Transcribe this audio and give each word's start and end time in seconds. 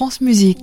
France 0.00 0.22
Musique. 0.22 0.56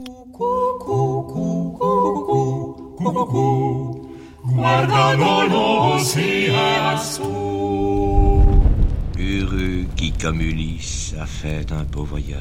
Heureux 9.20 9.86
qui, 9.96 10.12
comme 10.20 10.42
Ulysse, 10.42 11.13
a 11.21 11.28
fait 11.28 11.71
un 11.71 11.84
beau 11.84 12.04
voyage. 12.04 12.39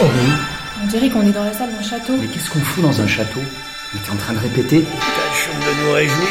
Oh 0.00 0.02
oui 0.02 0.32
On 0.82 0.86
dirait 0.88 1.08
qu'on 1.08 1.22
est 1.22 1.30
dans 1.30 1.44
la 1.44 1.52
salle 1.52 1.70
d'un 1.70 1.82
château. 1.82 2.16
Mais 2.20 2.26
qu'est-ce 2.26 2.50
qu'on 2.50 2.58
fout 2.58 2.82
dans 2.82 3.00
un 3.00 3.06
château? 3.06 3.38
On 3.94 3.98
est 3.98 4.12
en 4.12 4.16
train 4.16 4.32
de 4.32 4.40
répéter 4.40 4.82
Tâchons 4.82 5.56
de 5.60 5.86
nous 5.86 5.92
réjouir 5.92 6.26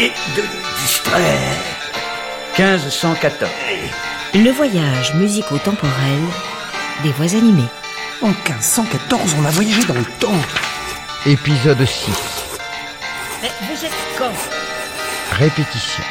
et 0.00 0.08
de 0.08 0.42
nous 0.42 0.82
distraire. 0.82 1.56
1514. 2.58 3.48
Le 4.34 4.50
voyage 4.50 5.14
musico-temporel 5.14 6.18
des 7.02 7.12
voix 7.12 7.34
animées. 7.36 7.68
En 8.22 8.28
1514, 8.28 9.36
on 9.38 9.44
a 9.44 9.50
voyagé 9.50 9.84
dans 9.84 9.94
le 9.94 10.04
temps. 10.20 10.40
Épisode 11.26 11.84
6. 11.84 12.10
Mais 13.42 13.50
vous 13.62 13.84
êtes 13.84 13.92
quand 14.18 14.30
Répétition. 15.32 16.04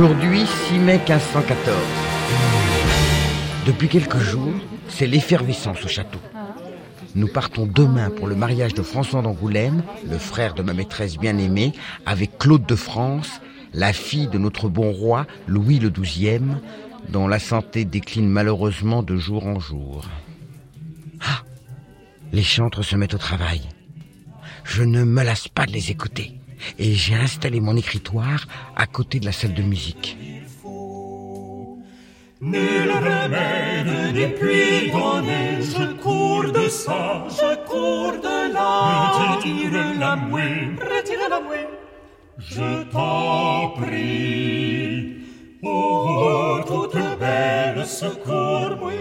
Aujourd'hui, 0.00 0.46
6 0.46 0.78
mai 0.78 0.96
1514. 0.96 1.76
Depuis 3.66 3.86
quelques 3.86 4.16
jours, 4.16 4.54
c'est 4.88 5.06
l'effervescence 5.06 5.84
au 5.84 5.88
château. 5.88 6.20
Nous 7.14 7.28
partons 7.28 7.66
demain 7.66 8.08
pour 8.08 8.26
le 8.26 8.34
mariage 8.34 8.72
de 8.72 8.80
François 8.80 9.20
d'Angoulême, 9.20 9.82
le 10.10 10.16
frère 10.16 10.54
de 10.54 10.62
ma 10.62 10.72
maîtresse 10.72 11.18
bien-aimée, 11.18 11.74
avec 12.06 12.38
Claude 12.38 12.64
de 12.64 12.76
France, 12.76 13.42
la 13.74 13.92
fille 13.92 14.28
de 14.28 14.38
notre 14.38 14.70
bon 14.70 14.90
roi 14.90 15.26
Louis 15.46 15.78
le 15.78 15.90
XII, 15.90 16.40
dont 17.10 17.28
la 17.28 17.38
santé 17.38 17.84
décline 17.84 18.30
malheureusement 18.30 19.02
de 19.02 19.18
jour 19.18 19.46
en 19.46 19.60
jour. 19.60 20.06
Ah 21.20 21.42
Les 22.32 22.42
chantres 22.42 22.82
se 22.82 22.96
mettent 22.96 23.12
au 23.12 23.18
travail. 23.18 23.60
Je 24.64 24.82
ne 24.82 25.04
me 25.04 25.22
lasse 25.22 25.48
pas 25.48 25.66
de 25.66 25.72
les 25.72 25.90
écouter 25.90 26.39
et 26.78 26.94
j'ai 26.94 27.14
installé 27.14 27.60
mon 27.60 27.76
écritoire 27.76 28.46
à 28.76 28.86
côté 28.86 29.20
de 29.20 29.26
la 29.26 29.32
salle 29.32 29.54
de 29.54 29.62
musique. 29.62 30.16
Nul 32.42 32.90
remède 32.90 34.14
n'est 34.14 34.28
puis 34.28 34.90
donné, 34.90 35.60
je 35.60 35.92
cours 36.00 36.50
de 36.50 36.68
ça, 36.70 37.26
je 37.28 37.54
cours 37.68 38.12
de 38.12 38.54
là. 38.54 39.34
Retire 39.34 39.98
la 39.98 40.16
mouée, 40.16 40.70
retire 40.80 41.28
la 41.28 41.40
mouée. 41.40 41.68
Je 42.38 42.82
t'en 42.90 43.68
prie, 43.78 45.16
oh, 45.62 46.60
toute 46.66 46.96
belle 47.18 47.84
secours-moi. 47.84 48.92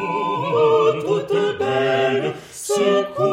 Oh, 0.00 0.92
toute 1.00 1.58
belle 1.58 2.34
secours-moi. 2.52 3.29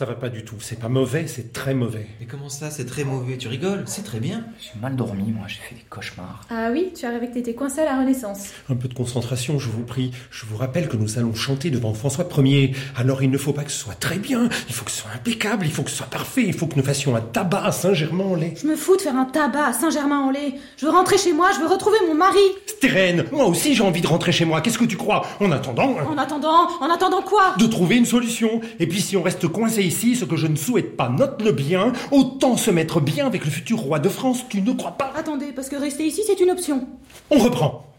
Ça 0.00 0.06
va 0.06 0.14
pas 0.14 0.30
du 0.30 0.46
tout. 0.46 0.54
C'est 0.60 0.78
pas 0.80 0.88
mauvais, 0.88 1.26
c'est 1.26 1.52
très 1.52 1.74
mauvais. 1.74 2.06
Mais 2.20 2.24
comment 2.26 2.48
ça, 2.48 2.70
c'est 2.70 2.86
très 2.86 3.04
mauvais? 3.04 3.36
Tu 3.36 3.48
rigoles? 3.48 3.82
C'est 3.84 4.02
très 4.02 4.18
bien. 4.18 4.46
J'ai 4.58 4.80
mal 4.80 4.96
dormi, 4.96 5.30
moi, 5.30 5.44
j'ai 5.46 5.58
fait 5.60 5.74
des 5.74 5.84
cauchemars. 5.90 6.40
Ah 6.48 6.70
oui, 6.72 6.90
tu 6.98 7.04
as 7.04 7.10
rêvé 7.10 7.28
que 7.28 7.34
t'étais 7.34 7.52
coincé 7.52 7.82
à 7.82 7.84
la 7.84 7.98
Renaissance. 7.98 8.46
Un 8.70 8.76
peu 8.76 8.88
de 8.88 8.94
concentration, 8.94 9.58
je 9.58 9.68
vous 9.68 9.82
prie. 9.82 10.12
Je 10.30 10.46
vous 10.46 10.56
rappelle 10.56 10.88
que 10.88 10.96
nous 10.96 11.18
allons 11.18 11.34
chanter 11.34 11.68
devant 11.68 11.92
François 11.92 12.26
Ier. 12.38 12.74
Alors 12.96 13.22
il 13.22 13.30
ne 13.30 13.36
faut 13.36 13.52
pas 13.52 13.62
que 13.62 13.70
ce 13.70 13.76
soit 13.78 13.92
très 13.92 14.16
bien. 14.16 14.48
Il 14.70 14.74
faut 14.74 14.86
que 14.86 14.90
ce 14.90 15.02
soit 15.02 15.10
impeccable. 15.14 15.66
Il 15.66 15.70
faut 15.70 15.82
que 15.82 15.90
ce 15.90 15.96
soit 15.98 16.06
parfait. 16.06 16.44
Il 16.46 16.54
faut 16.54 16.66
que 16.66 16.76
nous 16.76 16.82
fassions 16.82 17.14
un 17.14 17.20
tabac 17.20 17.62
à 17.62 17.70
Saint-Germain-en-Laye. 17.70 18.54
Je 18.56 18.66
me 18.66 18.76
fous 18.76 18.96
de 18.96 19.02
faire 19.02 19.16
un 19.16 19.26
tabac 19.26 19.66
à 19.66 19.72
Saint-Germain-en-Laye. 19.74 20.54
Je 20.78 20.86
veux 20.86 20.92
rentrer 20.92 21.18
chez 21.18 21.34
moi, 21.34 21.50
je 21.54 21.60
veux 21.60 21.66
retrouver 21.66 21.98
mon 22.08 22.14
mari. 22.14 22.38
Stérène, 22.68 23.26
moi 23.32 23.44
aussi 23.44 23.74
j'ai 23.74 23.82
envie 23.82 24.00
de 24.00 24.06
rentrer 24.06 24.32
chez 24.32 24.46
moi. 24.46 24.62
Qu'est-ce 24.62 24.78
que 24.78 24.86
tu 24.86 24.96
crois? 24.96 25.26
En 25.40 25.52
attendant, 25.52 25.94
En 26.08 26.16
attendant, 26.16 26.70
en 26.80 26.88
attendant 26.88 27.20
quoi? 27.20 27.54
De 27.58 27.66
trouver 27.66 27.96
une 27.96 28.06
solution. 28.06 28.62
Et 28.78 28.86
puis 28.86 29.02
si 29.02 29.14
on 29.18 29.22
reste 29.22 29.46
coincé 29.46 29.89
ici, 29.90 30.14
ce 30.14 30.24
que 30.24 30.36
je 30.36 30.46
ne 30.46 30.56
souhaite 30.56 30.96
pas, 30.96 31.08
note-le 31.08 31.50
bien, 31.50 31.92
autant 32.12 32.56
se 32.56 32.70
mettre 32.70 33.00
bien 33.00 33.26
avec 33.26 33.44
le 33.44 33.50
futur 33.50 33.78
roi 33.78 33.98
de 33.98 34.08
France, 34.08 34.44
tu 34.48 34.62
ne 34.62 34.72
crois 34.72 34.92
pas? 34.92 35.12
Attendez, 35.16 35.52
parce 35.52 35.68
que 35.68 35.74
rester 35.76 36.04
ici, 36.06 36.22
c'est 36.24 36.40
une 36.40 36.50
option. 36.50 36.86
On 37.30 37.38
reprend. 37.38 37.92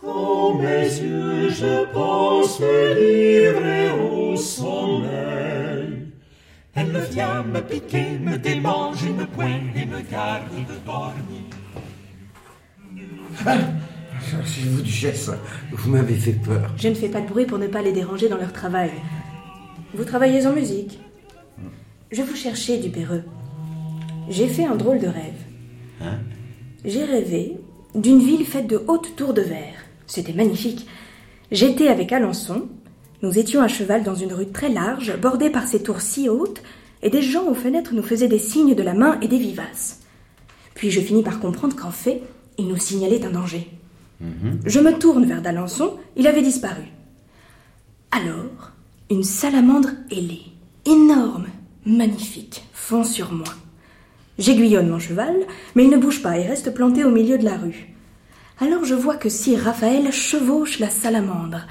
Quand 0.00 0.54
mes 0.54 0.84
yeux, 0.84 1.48
je 1.50 1.92
pense 1.92 2.60
me 2.60 2.94
livrer 2.94 3.90
au 4.00 4.36
sommeil, 4.36 6.06
elle 6.74 7.08
vient 7.10 7.42
me 7.42 7.60
piquer, 7.60 8.06
me 8.20 8.38
démange 8.38 9.02
une 9.02 9.26
poigne 9.26 9.72
et 9.74 9.84
me 9.84 10.00
garde 10.08 10.44
de 10.54 10.76
dormir. 10.86 11.42
C'est 14.44 14.64
vous, 14.70 14.82
duchesse. 14.82 15.30
Vous 15.72 15.90
m'avez 15.90 16.14
fait 16.14 16.32
peur. 16.32 16.70
Je 16.76 16.88
ne 16.88 16.94
fais 16.94 17.08
pas 17.08 17.20
de 17.20 17.26
bruit 17.26 17.46
pour 17.46 17.58
ne 17.58 17.66
pas 17.66 17.82
les 17.82 17.92
déranger 17.92 18.28
dans 18.28 18.36
leur 18.36 18.52
travail. 18.52 18.92
Vous 19.94 20.04
travaillez 20.04 20.46
en 20.46 20.52
musique 20.52 21.00
Je 22.10 22.22
vous 22.22 22.36
cherchais, 22.36 22.78
Dupéreux. 22.78 23.24
J'ai 24.28 24.46
fait 24.46 24.66
un 24.66 24.76
drôle 24.76 25.00
de 25.00 25.06
rêve. 25.06 25.40
Hein? 26.02 26.18
J'ai 26.84 27.04
rêvé 27.04 27.56
d'une 27.94 28.20
ville 28.20 28.44
faite 28.44 28.66
de 28.66 28.82
hautes 28.86 29.16
tours 29.16 29.32
de 29.32 29.40
verre. 29.40 29.84
C'était 30.06 30.34
magnifique. 30.34 30.86
J'étais 31.50 31.88
avec 31.88 32.12
Alençon. 32.12 32.68
Nous 33.22 33.38
étions 33.38 33.62
à 33.62 33.68
cheval 33.68 34.02
dans 34.02 34.14
une 34.14 34.32
rue 34.32 34.48
très 34.48 34.68
large, 34.68 35.18
bordée 35.18 35.50
par 35.50 35.66
ces 35.66 35.82
tours 35.82 36.02
si 36.02 36.28
hautes, 36.28 36.62
et 37.02 37.08
des 37.08 37.22
gens 37.22 37.46
aux 37.46 37.54
fenêtres 37.54 37.94
nous 37.94 38.02
faisaient 38.02 38.28
des 38.28 38.38
signes 38.38 38.74
de 38.74 38.82
la 38.82 38.94
main 38.94 39.18
et 39.22 39.28
des 39.28 39.38
vivaces. 39.38 40.00
Puis 40.74 40.90
je 40.90 41.00
finis 41.00 41.22
par 41.22 41.40
comprendre 41.40 41.74
qu'en 41.74 41.90
fait, 41.90 42.22
ils 42.58 42.68
nous 42.68 42.76
signalaient 42.76 43.24
un 43.24 43.30
danger. 43.30 43.70
Je 44.66 44.80
me 44.80 44.98
tourne 44.98 45.24
vers 45.24 45.40
d'Alençon, 45.40 45.96
il 46.16 46.26
avait 46.26 46.42
disparu. 46.42 46.82
Alors, 48.10 48.72
une 49.10 49.24
salamandre 49.24 49.90
ailée, 50.10 50.42
énorme, 50.84 51.46
magnifique, 51.86 52.64
fond 52.72 53.04
sur 53.04 53.32
moi. 53.32 53.48
J'aiguillonne 54.38 54.88
mon 54.88 54.98
cheval, 54.98 55.34
mais 55.74 55.84
il 55.84 55.90
ne 55.90 55.96
bouge 55.96 56.22
pas 56.22 56.38
et 56.38 56.46
reste 56.46 56.74
planté 56.74 57.04
au 57.04 57.10
milieu 57.10 57.38
de 57.38 57.44
la 57.44 57.56
rue. 57.56 57.94
Alors 58.60 58.84
je 58.84 58.94
vois 58.94 59.16
que 59.16 59.28
Sir 59.28 59.60
Raphaël 59.60 60.12
chevauche 60.12 60.78
la 60.78 60.90
salamandre. 60.90 61.66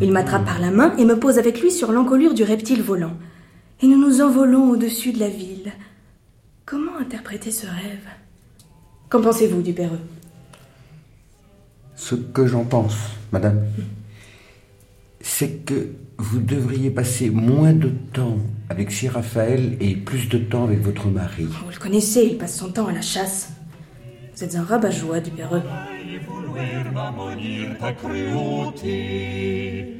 Il 0.00 0.12
m'attrape 0.12 0.44
par 0.44 0.60
la 0.60 0.70
main 0.70 0.94
et 0.96 1.04
me 1.04 1.18
pose 1.18 1.38
avec 1.38 1.60
lui 1.60 1.70
sur 1.70 1.92
l'encolure 1.92 2.34
du 2.34 2.42
reptile 2.42 2.82
volant. 2.82 3.16
Et 3.82 3.86
nous 3.86 3.98
nous 3.98 4.20
envolons 4.20 4.70
au-dessus 4.70 5.12
de 5.12 5.20
la 5.20 5.28
ville. 5.28 5.72
Comment 6.66 6.96
interpréter 6.98 7.50
ce 7.50 7.66
rêve? 7.66 8.06
Qu'en 9.08 9.22
pensez-vous, 9.22 9.62
Dupéreux 9.62 10.00
Ce 11.96 12.14
que 12.14 12.46
j'en 12.46 12.64
pense, 12.64 12.96
madame, 13.32 13.62
c'est 15.20 15.64
que 15.64 15.88
vous 16.18 16.40
devriez 16.40 16.90
passer 16.90 17.30
moins 17.30 17.72
de 17.72 17.90
temps 18.12 18.38
avec 18.68 18.90
Sir 18.90 19.12
Raphaël 19.12 19.76
et 19.80 19.94
plus 19.94 20.28
de 20.28 20.38
temps 20.38 20.64
avec 20.64 20.80
votre 20.80 21.06
mari. 21.06 21.44
Vous 21.44 21.70
le 21.70 21.78
connaissez, 21.78 22.30
il 22.32 22.38
passe 22.38 22.58
son 22.58 22.70
temps 22.70 22.88
à 22.88 22.92
la 22.92 23.00
chasse. 23.00 23.52
Vous 24.34 24.44
êtes 24.44 24.56
un 24.56 24.64
rabat-joie, 24.64 25.20
ta 27.80 27.92
cruauté. 27.92 29.94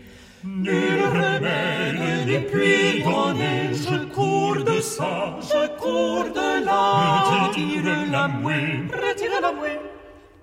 Nul 0.45 1.03
remède 1.05 2.27
n'est 2.27 2.41
puis 2.41 3.03
donné, 3.03 3.73
je 3.73 4.05
cours 4.15 4.65
de 4.65 4.81
ça, 4.81 5.37
je 5.41 5.69
cours 5.81 6.25
de 6.33 6.65
là. 6.65 7.49
Retire 7.49 8.11
la 8.11 8.29
mouée, 8.29 8.85
retire 8.93 9.41
la 9.43 9.53
mouée. 9.53 9.79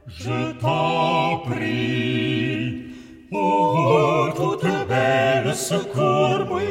Je 0.08 0.52
t'en 0.60 1.40
prie, 1.50 2.55
secours-moi. 5.56 6.62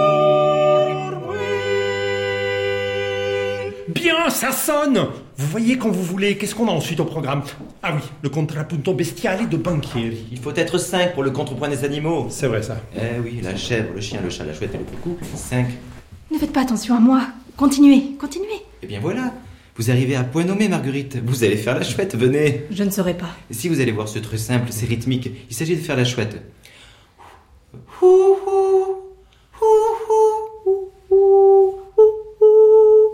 Bien, 3.88 4.30
ça 4.30 4.52
sonne 4.52 5.08
Vous 5.36 5.46
voyez 5.46 5.78
quand 5.78 5.90
vous 5.90 6.02
voulez, 6.02 6.36
qu'est-ce 6.36 6.54
qu'on 6.54 6.68
a 6.68 6.72
ensuite 6.72 7.00
au 7.00 7.04
programme? 7.04 7.42
Ah 7.82 7.92
oui, 7.94 8.02
le 8.22 8.28
contrapunto 8.28 8.94
bestiale 8.94 9.48
de 9.48 9.56
Banquieri. 9.56 10.26
Il 10.30 10.38
faut 10.38 10.54
être 10.54 10.78
5 10.78 11.14
pour 11.14 11.22
le 11.22 11.30
contrepoint 11.30 11.68
des 11.68 11.84
animaux. 11.84 12.26
C'est 12.30 12.46
vrai 12.46 12.62
ça. 12.62 12.76
Eh 12.94 13.18
oui, 13.22 13.40
la 13.42 13.56
chèvre, 13.56 13.90
le 13.94 14.00
chien, 14.00 14.20
le 14.22 14.30
chat, 14.30 14.44
la 14.44 14.54
chouette 14.54 14.74
et 14.74 14.78
le 14.78 14.84
coucou. 14.84 15.16
5. 15.34 15.66
Ne 16.30 16.38
faites 16.38 16.52
pas 16.52 16.62
attention 16.62 16.94
à 16.96 17.00
moi. 17.00 17.22
Continuez, 17.56 18.16
continuez. 18.18 18.62
Eh 18.82 18.86
bien 18.86 19.00
voilà. 19.00 19.32
Vous 19.80 19.90
arrivez 19.90 20.14
à 20.14 20.24
point 20.24 20.44
nommé, 20.44 20.68
Marguerite. 20.68 21.16
Vous 21.24 21.42
allez 21.42 21.56
faire 21.56 21.74
la 21.74 21.82
chouette, 21.82 22.14
venez. 22.14 22.66
Je 22.70 22.84
ne 22.84 22.90
saurais 22.90 23.16
pas. 23.16 23.30
Si 23.50 23.66
vous 23.66 23.80
allez 23.80 23.92
voir 23.92 24.08
ce 24.08 24.18
truc 24.18 24.38
simple, 24.38 24.66
c'est 24.68 24.84
rythmique. 24.84 25.30
Il 25.48 25.56
s'agit 25.56 25.74
de 25.74 25.80
faire 25.80 25.96
la 25.96 26.04
chouette. 26.04 26.36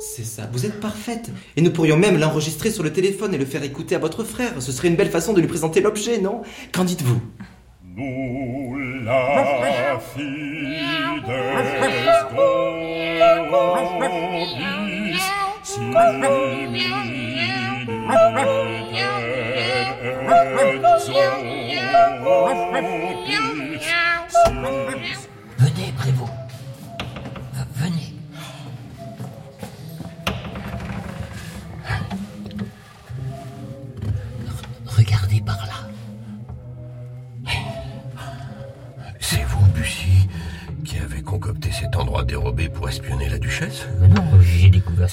C'est 0.00 0.24
ça, 0.24 0.50
vous 0.52 0.66
êtes 0.66 0.80
parfaite. 0.80 1.30
Et 1.56 1.62
nous 1.62 1.70
pourrions 1.70 1.98
même 1.98 2.18
l'enregistrer 2.18 2.72
sur 2.72 2.82
le 2.82 2.92
téléphone 2.92 3.32
et 3.32 3.38
le 3.38 3.46
faire 3.46 3.62
écouter 3.62 3.94
à 3.94 4.00
votre 4.00 4.24
frère. 4.24 4.54
Ce 4.58 4.72
serait 4.72 4.88
une 4.88 4.96
belle 4.96 5.10
façon 5.10 5.34
de 5.34 5.40
lui 5.40 5.46
présenter 5.46 5.80
l'objet, 5.80 6.18
non? 6.18 6.42
Qu'en 6.72 6.82
dites-vous? 6.82 7.20
Nous 7.96 8.76
la 9.04 10.00
fides 15.96 16.26
Venez, 24.56 24.85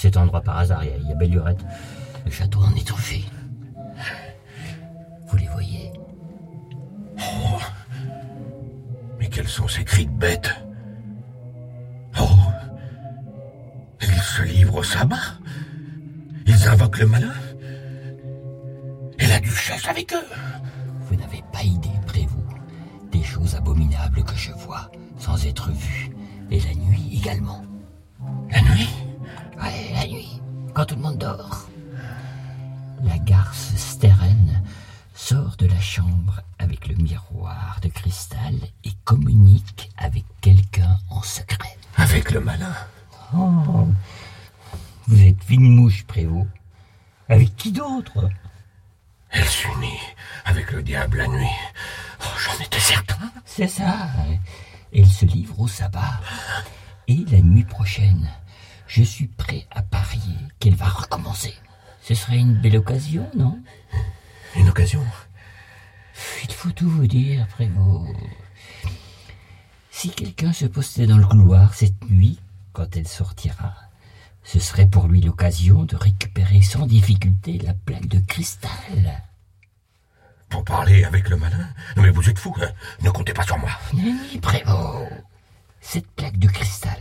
cet 0.04 0.18
endroit 0.18 0.42
par 0.42 0.58
hasard. 0.58 0.84
Il 0.84 1.08
y 1.08 1.12
a, 1.14 1.16
belle 1.16 1.32
lurette. 1.32 1.64
Le 2.26 2.32
château 2.32 2.60
en 2.60 2.76
est 2.76 2.86
truffé. 2.86 3.24
Vous 5.28 5.38
les 5.38 5.48
voyez? 5.48 5.94
Oh 7.18 7.58
Mais 9.18 9.30
quels 9.30 9.48
sont 9.48 9.70
ces 9.70 9.86
cris 9.86 10.06
de 10.06 10.12
bêtes 10.12 10.54
Oh 12.20 12.38
Ils 14.02 14.22
se 14.22 14.42
livrent 14.44 14.76
au 14.76 14.84
sabbat 14.84 15.40
Ils 16.48 16.68
invoquent 16.68 17.00
le 17.00 17.08
malin 17.08 17.34
Et 19.20 19.28
la 19.28 19.40
duchesse 19.40 19.88
avec 19.88 20.12
eux 20.12 20.28
Vous 21.08 21.16
n'avez 21.16 21.42
pas 21.54 21.64
idée, 21.64 21.98
Prévost, 22.06 22.58
des 23.10 23.24
choses 23.24 23.56
abominables 23.56 24.26
que 24.26 24.36
je 24.36 24.52
vois 24.52 24.92
sans 25.18 25.46
être 25.46 25.72
vu. 25.72 26.12
Et 26.52 26.60
la 26.60 26.76
nuit 26.76 27.22
également. 27.22 27.64
La 28.52 28.62
nuit? 28.64 28.90
Ouais, 29.64 29.92
la 29.94 30.08
nuit, 30.08 30.42
quand 30.74 30.86
tout 30.86 30.96
le 30.96 31.02
monde 31.02 31.18
dort. 31.18 31.68
La 33.04 33.18
garce 33.18 33.76
Steren 33.76 34.62
sort 35.14 35.56
de 35.58 35.68
la 35.68 35.80
chambre 35.80 36.42
avec 36.60 36.88
le 36.88 36.96
miroir 36.96 37.80
de 37.82 37.88
cristal 37.88 38.56
et 38.84 38.92
communique 39.04 39.90
avec 39.98 40.26
quelqu'un 40.42 40.98
en 41.10 41.22
secret. 41.22 41.78
Avec 41.98 42.32
le 42.32 42.40
malin 42.42 42.74
Oh, 43.36 43.88
vous 45.08 45.22
êtes 45.22 45.44
fine 45.44 45.76
mouche, 45.76 46.04
Prévost. 46.06 46.48
Avec 47.30 47.56
qui 47.56 47.72
d'autre? 47.72 48.30
Elle 49.30 49.46
s'unit 49.48 50.00
avec 50.46 50.72
le 50.72 50.84
diable 50.84 51.18
la 51.18 51.28
nuit. 51.28 51.48
Oh, 52.22 52.38
J'en 52.38 52.64
étais 52.64 52.80
certain. 52.80 53.32
C'est 53.46 53.68
ça. 53.68 54.10
Elle 54.96 55.08
se 55.08 55.26
livre 55.26 55.60
au 55.60 55.68
sabbat. 55.68 56.20
Et 57.08 57.26
la 57.32 57.40
nuit 57.42 57.64
prochaine, 57.64 58.30
je 58.88 59.04
suis 59.04 59.28
prêt 59.28 59.66
à 59.72 59.82
parier 59.82 60.36
qu'elle 60.60 60.76
va 60.76 60.88
recommencer. 60.88 61.54
Ce 62.02 62.14
serait 62.16 62.38
une 62.38 62.60
belle 62.62 62.78
occasion, 62.78 63.30
non? 63.36 63.60
Une 64.56 64.70
occasion 64.70 65.04
Il 66.44 66.54
faut 66.54 66.72
tout 66.72 66.90
vous 66.90 67.08
dire, 67.08 67.48
Prévost. 67.48 68.14
Si 69.92 70.10
quelqu'un 70.10 70.54
se 70.54 70.66
postait 70.66 71.08
dans 71.08 71.18
le 71.18 71.26
couloir 71.26 71.74
cette 71.74 72.10
nuit, 72.10 72.40
quand 72.74 72.96
elle 72.98 73.08
sortira, 73.08 73.74
ce 74.44 74.60
serait 74.60 74.88
pour 74.88 75.08
lui 75.08 75.22
l'occasion 75.22 75.84
de 75.84 75.96
récupérer 75.96 76.62
sans 76.62 76.86
difficulté 76.86 77.58
la 77.60 77.74
plaque 77.74 78.08
de 78.08 78.20
cristal. 78.20 79.24
Pour 80.50 80.66
parler 80.66 81.04
avec 81.06 81.30
le 81.30 81.38
malin? 81.38 81.70
Non 81.96 82.04
mais 82.04 82.10
vous 82.10 82.30
êtes 82.30 82.38
fou, 82.38 82.54
hein 82.62 82.72
Ne 83.02 83.10
comptez 83.10 83.34
pas 83.34 83.44
sur 83.44 83.58
moi. 83.58 83.72
Nenni 83.94 84.38
Prévost, 84.40 85.10
cette 85.80 86.12
plaque 86.12 86.38
de 86.38 86.48
cristal, 86.48 87.00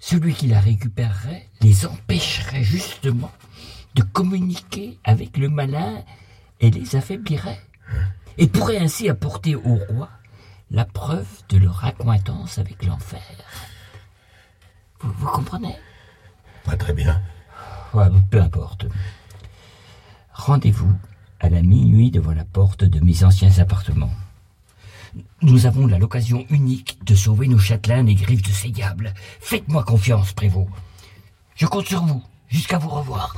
celui 0.00 0.34
qui 0.34 0.48
la 0.48 0.58
récupérerait 0.58 1.46
les 1.60 1.86
empêcherait 1.86 2.64
justement 2.64 3.30
de 3.94 4.02
communiquer 4.02 4.98
avec 5.04 5.36
le 5.36 5.48
malin 5.48 6.02
et 6.60 6.70
les 6.70 6.96
affaiblirait, 6.96 7.60
et 8.38 8.48
pourrait 8.48 8.78
ainsi 8.78 9.08
apporter 9.08 9.54
au 9.54 9.76
roi 9.90 10.08
la 10.70 10.84
preuve 10.84 11.28
de 11.48 11.58
leur 11.58 11.84
accointance 11.84 12.58
avec 12.58 12.84
l'enfer. 12.84 13.22
Vous, 15.00 15.12
vous 15.12 15.28
comprenez? 15.28 15.76
Pas 16.64 16.76
très 16.76 16.92
bien. 16.92 17.20
Ouais, 17.92 18.06
peu 18.30 18.40
importe. 18.40 18.86
Rendez-vous 20.32 20.94
à 21.40 21.48
la 21.48 21.62
minuit 21.62 22.10
devant 22.10 22.32
la 22.32 22.44
porte 22.44 22.84
de 22.84 23.00
mes 23.00 23.24
anciens 23.24 23.58
appartements. 23.58 24.12
Nous 25.42 25.64
avons 25.64 25.86
là 25.86 25.98
l'occasion 25.98 26.44
unique 26.50 26.98
de 27.06 27.14
sauver 27.14 27.48
nos 27.48 27.58
châtelains 27.58 28.04
des 28.04 28.14
griffes 28.14 28.42
de 28.42 28.50
ces 28.50 28.68
diables. 28.68 29.14
Faites-moi 29.40 29.82
confiance, 29.84 30.34
Prévost. 30.34 30.68
Je 31.56 31.66
compte 31.66 31.86
sur 31.86 32.04
vous, 32.04 32.22
jusqu'à 32.48 32.76
vous 32.76 32.90
revoir. 32.90 33.34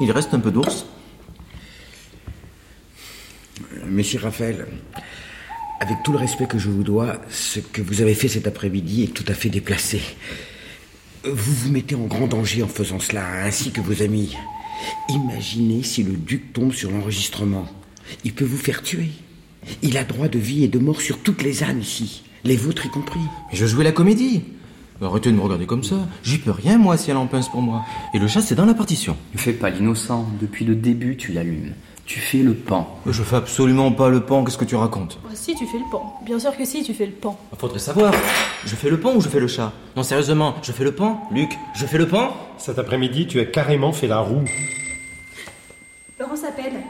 Il 0.00 0.10
reste 0.10 0.32
un 0.32 0.40
peu 0.40 0.50
d'ours? 0.50 0.86
Monsieur 4.00 4.18
Raphaël, 4.18 4.66
avec 5.78 6.02
tout 6.02 6.12
le 6.12 6.16
respect 6.16 6.46
que 6.46 6.58
je 6.58 6.70
vous 6.70 6.82
dois, 6.82 7.20
ce 7.28 7.60
que 7.60 7.82
vous 7.82 8.00
avez 8.00 8.14
fait 8.14 8.28
cet 8.28 8.46
après-midi 8.46 9.02
est 9.02 9.12
tout 9.12 9.26
à 9.28 9.34
fait 9.34 9.50
déplacé. 9.50 10.00
Vous 11.22 11.52
vous 11.52 11.70
mettez 11.70 11.96
en 11.96 12.06
grand 12.06 12.26
danger 12.26 12.62
en 12.62 12.66
faisant 12.66 12.98
cela, 12.98 13.44
ainsi 13.44 13.72
que 13.72 13.82
vos 13.82 14.02
amis. 14.02 14.38
Imaginez 15.10 15.82
si 15.82 16.02
le 16.02 16.12
duc 16.12 16.54
tombe 16.54 16.72
sur 16.72 16.90
l'enregistrement. 16.90 17.66
Il 18.24 18.32
peut 18.32 18.46
vous 18.46 18.56
faire 18.56 18.82
tuer. 18.82 19.10
Il 19.82 19.98
a 19.98 20.04
droit 20.04 20.28
de 20.28 20.38
vie 20.38 20.64
et 20.64 20.68
de 20.68 20.78
mort 20.78 21.02
sur 21.02 21.18
toutes 21.18 21.42
les 21.42 21.62
âmes 21.62 21.80
ici, 21.80 22.22
les 22.42 22.56
vôtres 22.56 22.86
y 22.86 22.88
compris. 22.88 23.20
Mais 23.52 23.58
je 23.58 23.66
jouais 23.66 23.84
la 23.84 23.92
comédie. 23.92 24.44
Arrêtez 25.02 25.30
de 25.30 25.36
me 25.36 25.42
regarder 25.42 25.66
comme 25.66 25.84
ça. 25.84 26.08
J'y 26.24 26.38
peux 26.38 26.52
rien, 26.52 26.78
moi, 26.78 26.96
si 26.96 27.10
elle 27.10 27.18
en 27.18 27.26
pince 27.26 27.50
pour 27.50 27.60
moi. 27.60 27.84
Et 28.14 28.18
le 28.18 28.28
chat, 28.28 28.40
c'est 28.40 28.54
dans 28.54 28.64
la 28.64 28.72
partition. 28.72 29.18
Ne 29.34 29.38
fais 29.38 29.52
pas 29.52 29.68
l'innocent. 29.68 30.26
Depuis 30.40 30.64
le 30.64 30.74
début, 30.74 31.18
tu 31.18 31.32
l'allumes. 31.32 31.74
Tu 32.10 32.18
fais 32.18 32.38
le 32.38 32.54
pan. 32.54 32.88
Je 33.06 33.22
fais 33.22 33.36
absolument 33.36 33.92
pas 33.92 34.08
le 34.08 34.18
pan, 34.18 34.42
qu'est-ce 34.42 34.58
que 34.58 34.64
tu 34.64 34.74
racontes? 34.74 35.20
Bah, 35.22 35.28
si, 35.32 35.54
tu 35.54 35.64
fais 35.64 35.78
le 35.78 35.88
pan. 35.92 36.18
Bien 36.22 36.40
sûr 36.40 36.56
que 36.56 36.64
si, 36.64 36.82
tu 36.82 36.92
fais 36.92 37.06
le 37.06 37.12
pan. 37.12 37.38
Faudrait 37.56 37.78
savoir. 37.78 38.12
Je 38.64 38.74
fais 38.74 38.90
le 38.90 38.98
pan 38.98 39.14
ou 39.14 39.20
je 39.20 39.28
fais 39.28 39.38
le 39.38 39.46
chat? 39.46 39.70
Non, 39.94 40.02
sérieusement, 40.02 40.56
je 40.60 40.72
fais 40.72 40.82
le 40.82 40.92
pan 40.92 41.22
Luc, 41.30 41.56
je 41.72 41.86
fais 41.86 41.98
le 41.98 42.08
pan? 42.08 42.36
Cet 42.58 42.80
après-midi, 42.80 43.28
tu 43.28 43.38
as 43.38 43.44
carrément 43.44 43.92
fait 43.92 44.08
la 44.08 44.18
roue. 44.18 44.42
Laurence 46.18 46.42
appelle. 46.42 46.80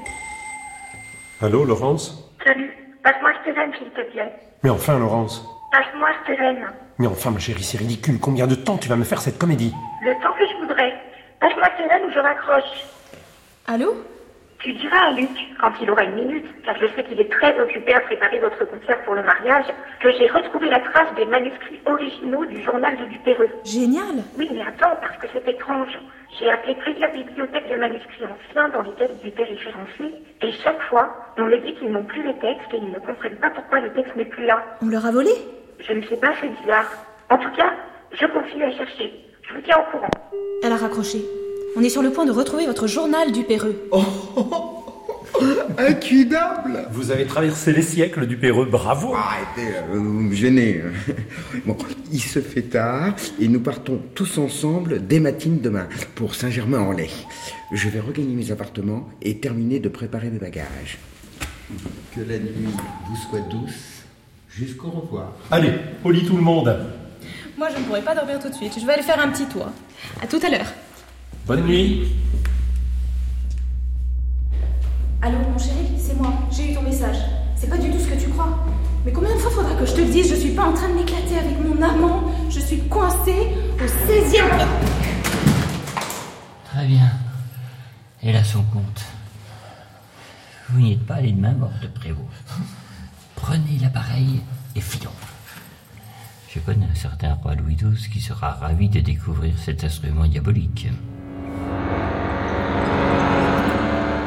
Allô, 1.43 1.67
Laurence? 1.67 2.33
Salut, 2.43 2.71
passe-moi 3.05 3.33
Stéphane, 3.43 3.73
s'il 3.79 3.91
te 3.91 4.11
plaît. 4.13 4.33
Mais 4.63 4.71
enfin, 4.71 4.99
Laurence. 4.99 5.45
Passe-moi 5.71 6.09
Stéphane. 6.25 6.65
Mais 6.99 7.09
enfin, 7.09 7.31
ma 7.31 7.41
chérie, 7.41 7.63
c'est 7.63 7.77
ridicule. 7.77 8.19
Combien 8.19 8.47
de 8.47 8.55
temps 8.55 8.79
tu 8.79 8.89
vas 8.89 8.97
me 8.97 9.05
faire 9.05 9.21
cette 9.21 9.37
comédie? 9.37 9.75
Le 10.03 10.15
temps 10.23 10.33
que 10.33 10.47
je 10.51 10.63
voudrais. 10.63 10.95
Passe-moi 11.41 11.69
Stéphane 11.75 12.09
ou 12.09 12.11
je 12.11 12.21
raccroche. 12.21 12.85
Allô? 13.67 13.97
Tu 14.61 14.75
diras 14.75 15.09
à 15.09 15.13
Luc, 15.13 15.31
quand 15.59 15.73
il 15.81 15.91
aura 15.91 16.05
une 16.05 16.17
minute, 16.17 16.45
car 16.65 16.77
je 16.79 16.87
sais 16.89 17.03
qu'il 17.05 17.19
est 17.19 17.33
très 17.33 17.59
occupé 17.59 17.95
à 17.95 18.01
préparer 18.01 18.39
votre 18.41 18.63
concert 18.67 19.03
pour 19.05 19.15
le 19.15 19.23
mariage, 19.23 19.65
que 20.01 20.11
j'ai 20.13 20.29
retrouvé 20.29 20.69
la 20.69 20.81
trace 20.81 21.15
des 21.17 21.25
manuscrits 21.25 21.81
originaux 21.87 22.45
du 22.45 22.63
journal 22.63 22.95
de 22.99 23.05
Dupéreux. 23.07 23.49
Génial 23.65 24.17
Oui, 24.37 24.51
mais 24.53 24.61
attends, 24.61 24.97
parce 25.01 25.17
que 25.17 25.29
c'est 25.33 25.49
étrange. 25.49 25.99
J'ai 26.39 26.51
appelé 26.51 26.75
plusieurs 26.75 27.11
bibliothèques 27.11 27.71
de 27.71 27.77
manuscrits 27.77 28.25
anciens 28.25 28.69
dans 28.69 28.83
lesquels 28.83 29.11
ils 29.23 29.29
étaient 29.29 29.45
référencés, 29.45 30.15
et 30.43 30.53
chaque 30.63 30.83
fois, 30.83 31.09
on 31.39 31.45
me 31.47 31.57
dit 31.57 31.75
qu'ils 31.77 31.91
n'ont 31.91 32.05
plus 32.05 32.23
les 32.23 32.35
textes 32.35 32.73
et 32.75 32.77
ils 32.77 32.91
ne 32.93 32.99
comprennent 32.99 33.41
pas 33.41 33.51
pourquoi 33.51 33.81
le 33.81 33.91
texte 33.95 34.15
n'est 34.15 34.27
plus 34.27 34.45
là. 34.45 34.63
On 34.83 34.89
leur 34.89 35.07
a 35.07 35.11
volé? 35.11 35.31
Je 35.79 35.95
ne 35.95 36.03
sais 36.03 36.19
pas, 36.19 36.33
c'est 36.39 36.49
bizarre. 36.61 36.93
En 37.31 37.39
tout 37.39 37.51
cas, 37.57 37.73
je 38.13 38.27
continue 38.27 38.65
à 38.65 38.73
chercher. 38.73 39.11
Je 39.49 39.55
vous 39.55 39.61
tiens 39.63 39.79
au 39.79 39.91
courant. 39.91 40.11
Elle 40.63 40.73
a 40.73 40.77
raccroché. 40.77 41.25
On 41.77 41.83
est 41.83 41.89
sur 41.89 42.03
le 42.03 42.11
point 42.11 42.27
de 42.27 42.33
retrouver 42.33 42.67
votre 42.67 42.87
journal 42.87 43.31
du 43.33 43.45
Péreux. 43.45 43.89
Incuidable 45.79 46.89
Vous 46.91 47.11
avez 47.11 47.25
traversé 47.25 47.73
les 47.73 47.83
siècles 47.83 48.27
du 48.27 48.37
Péreux, 48.37 48.67
bravo 48.67 49.15
Arrêtez, 49.15 49.77
euh, 49.77 49.97
vous 49.97 50.03
me 50.03 50.35
gênez. 50.35 50.83
Bon, 51.67 51.77
il 52.13 52.21
se 52.21 52.41
fait 52.41 52.63
tard 52.63 53.15
et 53.41 53.49
nous 53.49 53.61
partons 53.61 54.01
tous 54.15 54.39
ensemble 54.39 55.07
dès 55.07 55.21
matin 55.21 55.51
demain 55.63 55.89
pour 56.17 56.35
Saint-Germain-en-Laye. 56.35 57.27
Je 57.73 57.89
vais 57.89 58.01
regagner 58.01 58.35
mes 58.35 58.51
appartements 58.51 59.09
et 59.23 59.39
terminer 59.39 59.79
de 59.79 59.89
préparer 59.89 60.29
mes 60.29 60.39
bagages. 60.39 60.99
Que 62.15 62.21
la 62.21 62.39
nuit 62.39 62.69
vous 63.09 63.17
soit 63.17 63.41
douce. 63.49 64.03
Jusqu'au 64.51 64.91
revoir. 64.91 65.33
Allez, 65.51 65.73
au 66.05 66.11
lit 66.11 66.27
tout 66.27 66.37
le 66.37 66.43
monde. 66.43 66.77
Moi, 67.57 67.69
je 67.75 67.79
ne 67.79 67.85
pourrais 67.85 68.03
pas 68.03 68.15
dormir 68.15 68.41
tout 68.41 68.49
de 68.49 68.55
suite. 68.55 68.73
Je 68.81 68.85
vais 68.85 68.95
aller 68.95 69.03
faire 69.03 69.21
un 69.21 69.29
petit 69.29 69.47
tour. 69.47 69.69
À 70.21 70.27
tout 70.27 70.41
à 70.43 70.51
l'heure. 70.51 70.67
Bonne 71.51 71.67
nuit. 71.67 72.07
Allô, 75.21 75.39
mon 75.39 75.59
chéri, 75.59 75.99
c'est 75.99 76.17
moi. 76.17 76.33
J'ai 76.53 76.71
eu 76.71 76.75
ton 76.77 76.83
message. 76.83 77.17
C'est 77.57 77.69
pas 77.69 77.77
du 77.77 77.91
tout 77.91 77.99
ce 77.99 78.07
que 78.07 78.15
tu 78.15 78.29
crois. 78.29 78.65
Mais 79.05 79.11
combien 79.11 79.35
de 79.35 79.41
fois 79.41 79.51
faudra 79.51 79.75
que 79.75 79.85
je 79.85 79.93
te 79.93 80.01
le 80.01 80.13
dise? 80.13 80.31
Je 80.31 80.37
suis 80.37 80.53
pas 80.53 80.67
en 80.67 80.73
train 80.73 80.89
de 80.91 80.95
m'éclater 80.95 81.41
avec 81.41 81.57
mon 81.59 81.83
amant. 81.83 82.31
Je 82.51 82.61
suis 82.61 82.79
coincée 82.83 83.49
au 83.81 83.85
16e. 83.85 84.65
Très 86.67 86.87
bien. 86.87 87.11
Elle 88.23 88.37
a 88.37 88.45
son 88.45 88.63
compte. 88.63 89.05
Vous 90.69 90.79
n'y 90.79 90.93
êtes 90.93 91.05
pas 91.05 91.15
allé 91.15 91.33
de 91.33 91.41
main 91.41 91.55
morte, 91.55 91.85
Prévost. 91.95 92.29
Prenez 93.35 93.77
l'appareil 93.83 94.41
et 94.77 94.81
filons. 94.81 95.11
Je 96.49 96.61
connais 96.61 96.87
un 96.87 96.95
certain 96.95 97.35
roi 97.35 97.57
Louis 97.57 97.75
XII 97.75 98.09
qui 98.09 98.21
sera 98.21 98.53
ravi 98.53 98.89
de 98.89 99.01
découvrir 99.01 99.59
cet 99.59 99.83
instrument 99.83 100.29
diabolique. 100.29 100.87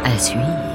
À 0.03 0.17
suivre. 0.17 0.72